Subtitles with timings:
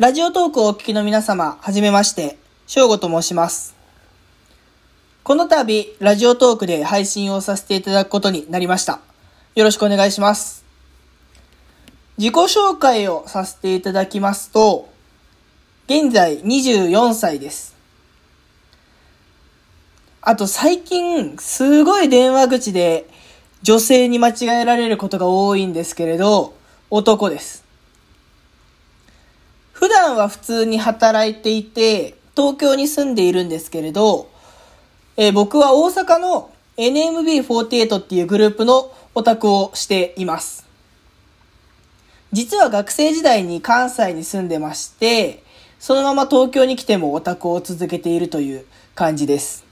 [0.00, 3.76] ラジオトークをお聞きの皆様、はじめまして、翔吾と申します。
[5.22, 9.00] この度、ラジオトークで配信をさせていただくことになりました。
[9.54, 10.64] よろしくお願いします。
[12.16, 14.88] 自己紹介をさせていただきますと、
[15.84, 17.76] 現在24歳です。
[20.22, 23.06] あと最近、すごい電話口で
[23.62, 26.54] 女性に間違えられることが多いんですけれど、
[26.88, 27.68] 男です。
[30.00, 34.30] 普段は普通に働いていて、東京に住んでいるんですけれど、
[35.18, 40.66] えー僕は大阪の NMB48 っていうグループのオタクをしています。
[42.32, 45.42] 実は学生時代に関西に住んでまして、
[45.78, 48.64] そのまま東京に来てもオタクを続けているという
[48.94, 49.66] 感じです。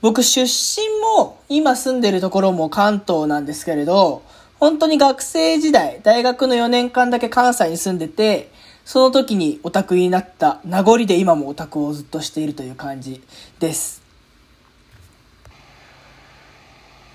[0.00, 4.22] 僕出身も今住んでるところも関東なんですけれど、
[4.60, 8.50] 本当に学生時代、大学の4年間だけ関西に住んでて、
[8.84, 13.22] その時にオタクになった名残で今もオタクをずっとしているという感じ
[13.60, 14.02] です。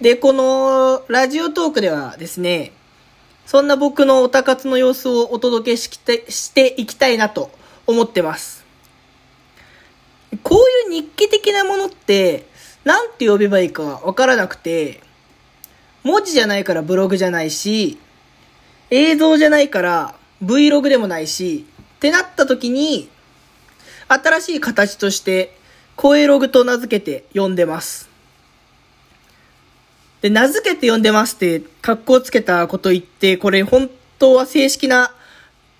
[0.00, 2.72] で、このラジオトークではですね、
[3.46, 7.50] そんな僕のオタ活の様子をお届けしてしていきたいなと
[7.86, 8.64] 思ってます。
[10.42, 10.56] こ
[10.88, 12.46] ういう日記的なものって、
[12.84, 15.00] なんて呼べばいいかわからなくて、
[16.06, 17.98] 文字じゃないからブログじゃないし、
[18.90, 23.08] 映像じゃないから Vlog でもないし、ってなった時に、
[24.06, 25.58] 新しい形として、
[25.96, 28.08] 声ログと名付けて呼んでます。
[30.20, 33.90] で、名付けて呼んでますって、格好つけたこと言って、これ本
[34.20, 35.12] 当は正式な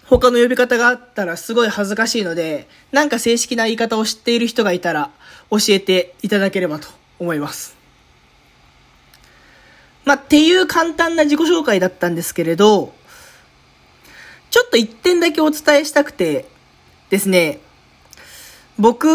[0.06, 5.12] 他の呼び方があったらすごい恥ずかしいので、なんか正式な言い方を知っている人がいたら
[5.52, 6.88] 教えていただければと
[7.20, 7.75] 思います。
[10.06, 12.94] まあ、っていう簡単な自己紹介だったんですけれど、
[14.50, 16.46] ちょっと一点だけお伝えしたくて
[17.10, 17.58] ですね、
[18.78, 19.08] 僕、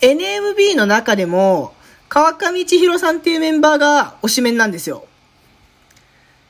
[0.00, 1.74] NMB の中でも、
[2.10, 5.06] 川上千尋さんっていうメンバーが推しメンなんですよ。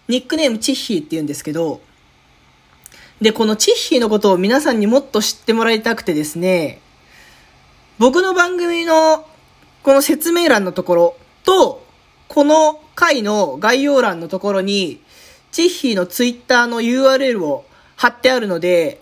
[0.09, 1.81] ニックネームチッヒーって言うんですけど、
[3.21, 6.81] で、このチッヒーのことを皆さんにもっと知ってもらいたくてですね、
[7.99, 9.25] 僕の番組の
[9.85, 11.88] この説明欄のところと、
[12.29, 15.01] この回の概要欄のところに、
[15.51, 17.65] チッヒーのツイッターの URL を
[17.97, 19.01] 貼ってあるので、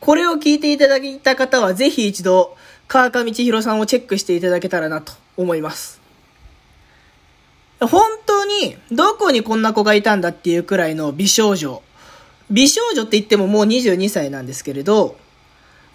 [0.00, 2.56] これを聞いていただいた方はぜひ一度、
[2.88, 6.00] 川上千尋さんをチェックしていただけたらなと思います。
[7.80, 11.82] 本当に、どこにこんな子がいたんだっていうくらいの美少女。
[12.50, 15.16] 美少女って言ってももう22歳なんですけれど、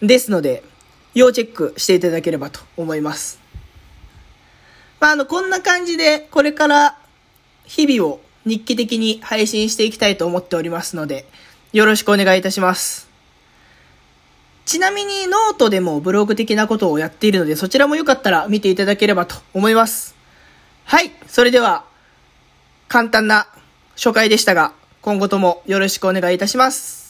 [0.01, 0.63] ですので、
[1.13, 3.40] 要チェックしていただければと思います。
[5.01, 6.97] まあ、あの、こんな感じで、これから
[7.65, 11.25] 日々を日記的に配信していきたいと思っておりますので、
[11.73, 13.09] よろしくお願いいたします。
[14.63, 20.15] ちなみにノートでもブログ的なことをやっているので、そちらもよかったら見ていただければと思います。
[20.85, 21.83] はい、それでは、
[22.87, 23.47] 簡単な
[23.95, 27.00] 紹介でしたが、今後ともよろしくお願いいたします。